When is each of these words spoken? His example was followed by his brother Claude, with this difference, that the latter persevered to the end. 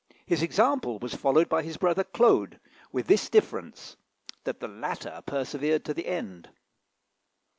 His 0.25 0.41
example 0.41 0.97
was 0.97 1.13
followed 1.13 1.47
by 1.47 1.61
his 1.61 1.77
brother 1.77 2.03
Claude, 2.03 2.59
with 2.91 3.05
this 3.05 3.29
difference, 3.29 3.97
that 4.45 4.59
the 4.59 4.67
latter 4.67 5.21
persevered 5.27 5.85
to 5.85 5.93
the 5.93 6.07
end. 6.07 6.49